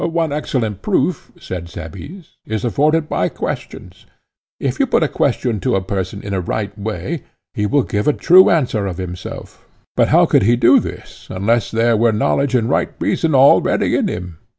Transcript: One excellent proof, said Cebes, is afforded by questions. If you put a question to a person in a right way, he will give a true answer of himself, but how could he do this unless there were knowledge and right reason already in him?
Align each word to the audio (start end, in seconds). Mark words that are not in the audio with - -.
One 0.03 0.33
excellent 0.33 0.81
proof, 0.81 1.31
said 1.39 1.69
Cebes, 1.69 2.35
is 2.43 2.65
afforded 2.65 3.07
by 3.07 3.29
questions. 3.29 4.07
If 4.59 4.79
you 4.79 4.87
put 4.87 5.03
a 5.03 5.07
question 5.07 5.59
to 5.59 5.75
a 5.75 5.81
person 5.83 6.23
in 6.23 6.33
a 6.33 6.41
right 6.41 6.75
way, 6.75 7.21
he 7.53 7.67
will 7.67 7.83
give 7.83 8.07
a 8.07 8.13
true 8.13 8.49
answer 8.49 8.87
of 8.87 8.97
himself, 8.97 9.63
but 9.95 10.07
how 10.07 10.25
could 10.25 10.41
he 10.41 10.55
do 10.55 10.79
this 10.79 11.27
unless 11.29 11.69
there 11.69 11.95
were 11.95 12.11
knowledge 12.11 12.55
and 12.55 12.67
right 12.67 12.89
reason 12.97 13.35
already 13.35 13.95
in 13.95 14.07
him? 14.07 14.39